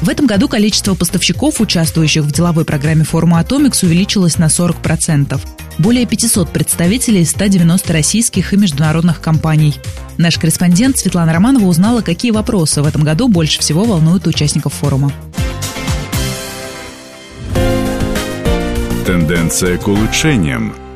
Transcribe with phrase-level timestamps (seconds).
[0.00, 5.40] В этом году количество поставщиков, участвующих в деловой программе форума «Атомекс», увеличилось на 40%.
[5.78, 9.74] Более 500 представителей из 190 российских и международных компаний.
[10.16, 15.12] Наш корреспондент Светлана Романова узнала, какие вопросы в этом году больше всего волнуют участников форума.
[19.04, 20.74] Тенденция к улучшениям–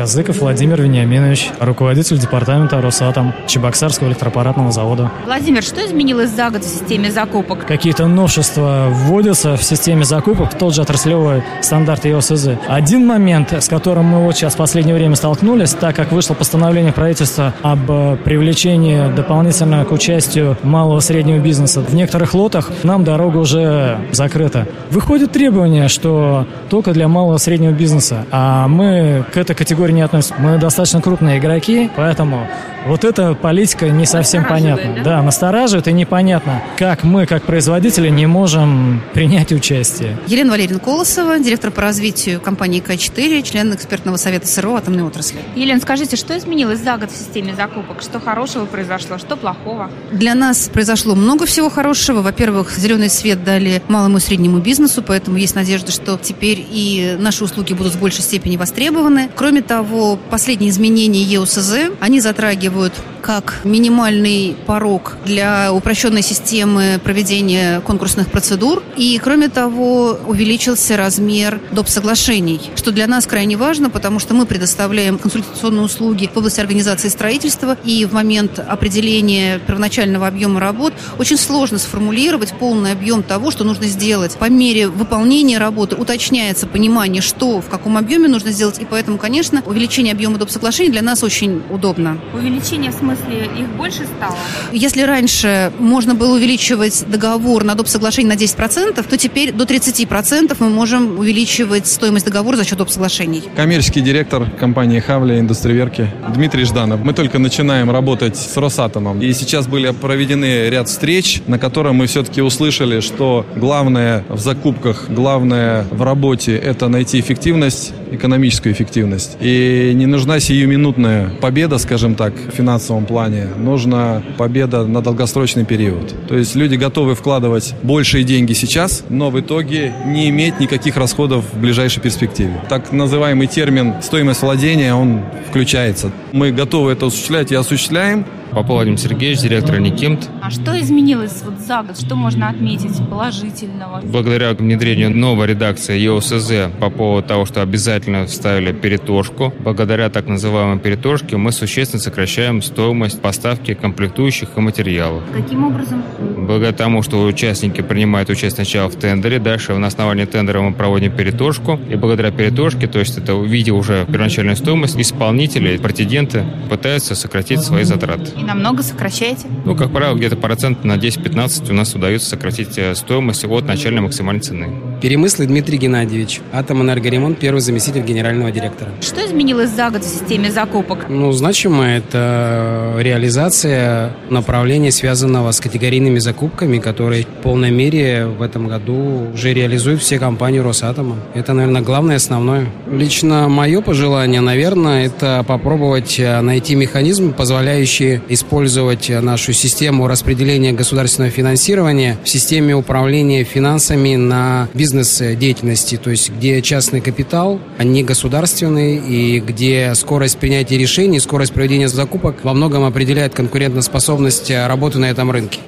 [0.00, 5.10] Казыков Владимир Вениаминович, руководитель департамента Росатом Чебоксарского электроаппаратного завода.
[5.26, 7.66] Владимир, что изменилось за год в системе закупок?
[7.66, 12.48] Какие-то новшества вводятся в системе закупок, тот же отраслевой стандарт ЕОСЗ.
[12.66, 16.94] Один момент, с которым мы вот сейчас в последнее время столкнулись, так как вышло постановление
[16.94, 21.82] правительства об э, привлечении дополнительно к участию малого и среднего бизнеса.
[21.82, 24.66] В некоторых лотах нам дорога уже закрыта.
[24.90, 29.92] Выходит требование, что только для малого и среднего бизнеса, а мы к этой категории категории
[29.92, 30.40] не относимся.
[30.40, 32.46] Мы достаточно крупные игроки, поэтому
[32.86, 34.94] вот эта политика не совсем понятна.
[34.96, 35.02] Да?
[35.02, 40.16] да, настораживает и непонятно, как мы, как производители, не можем принять участие.
[40.26, 45.40] Елена Валерьевна Колосова, директор по развитию компании К4, член экспертного совета СРО атомной отрасли.
[45.56, 48.02] Елена, скажите, что изменилось за год в системе закупок?
[48.02, 49.90] Что хорошего произошло, что плохого?
[50.12, 52.22] Для нас произошло много всего хорошего.
[52.22, 57.44] Во-первых, зеленый свет дали малому и среднему бизнесу, поэтому есть надежда, что теперь и наши
[57.44, 59.28] услуги будут в большей степени востребованы.
[59.34, 68.28] Кроме того, последние изменения ЕУСЗ, они затрагивают как минимальный порог для упрощенной системы проведения конкурсных
[68.30, 68.82] процедур.
[68.96, 71.88] И, кроме того, увеличился размер доп.
[71.88, 77.08] соглашений, что для нас крайне важно, потому что мы предоставляем консультационные услуги в области организации
[77.08, 83.64] строительства, и в момент определения первоначального объема работ очень сложно сформулировать полный объем того, что
[83.64, 84.36] нужно сделать.
[84.36, 89.59] По мере выполнения работы уточняется понимание, что в каком объеме нужно сделать, и поэтому, конечно,
[89.66, 90.50] увеличение объема доп.
[90.50, 92.18] соглашений для нас очень удобно.
[92.34, 94.36] Увеличение увеличение, в смысле, их больше стало?
[94.72, 97.88] Если раньше можно было увеличивать договор на доп.
[97.88, 102.90] соглашение на 10%, то теперь до 30% мы можем увеличивать стоимость договора за счет доп.
[102.90, 103.42] соглашений.
[103.56, 107.00] Коммерческий директор компании «Хавли» Индустриверки Дмитрий Жданов.
[107.04, 109.20] Мы только начинаем работать с Росатомом.
[109.20, 115.06] И сейчас были проведены ряд встреч, на которых мы все-таки услышали, что главное в закупках,
[115.08, 119.36] главное в работе– это найти эффективность, экономическую эффективность.
[119.40, 126.14] И не нужна сиюминутная победа, скажем так, финансовом плане, нужна победа на долгосрочный период.
[126.28, 131.44] То есть люди готовы вкладывать большие деньги сейчас, но в итоге не иметь никаких расходов
[131.52, 132.60] в ближайшей перспективе.
[132.68, 136.10] Так называемый термин «стоимость владения», он включается.
[136.32, 140.28] Мы готовы это осуществлять и осуществляем, Попов Владимир Сергеевич, директор Никимт.
[140.42, 141.98] А что изменилось вот за год?
[141.98, 144.00] Что можно отметить положительного?
[144.02, 150.78] Благодаря внедрению новой редакции ЕОСЗ по поводу того, что обязательно вставили перетошку, благодаря так называемой
[150.78, 155.22] перетошке мы существенно сокращаем стоимость поставки комплектующих и материалов.
[155.32, 156.02] Каким образом?
[156.36, 161.12] Благодаря тому, что участники принимают участие сначала в тендере, дальше на основании тендера мы проводим
[161.12, 167.60] перетошку, и благодаря перетошке, то есть это увидев уже первоначальную стоимость, исполнители, претенденты пытаются сократить
[167.60, 168.39] свои затраты.
[168.40, 169.48] И намного сокращаете?
[169.66, 174.00] Ну, как правило, где-то процент на 10-15 у нас удается сократить э, стоимость от начальной
[174.00, 174.89] максимальной цены.
[175.00, 178.90] Перемыслый Дмитрий Геннадьевич, Атомэнергоремонт, первый заместитель генерального директора.
[179.00, 181.06] Что изменилось за год в системе закупок?
[181.08, 188.68] Ну, значимо это реализация направления, связанного с категорийными закупками, которые в полной мере в этом
[188.68, 191.16] году уже реализуют все компании Росатома.
[191.32, 192.66] Это, наверное, главное, основное.
[192.90, 201.32] Лично мое пожелание, наверное, это попробовать э, найти механизмы, позволяющие использовать нашу систему распределения государственного
[201.32, 208.96] финансирования в системе управления финансами на бизнес-деятельности, то есть где частный капитал, а не государственный,
[208.96, 215.30] и где скорость принятия решений, скорость проведения закупок во многом определяет конкурентоспособность работы на этом
[215.30, 215.60] рынке.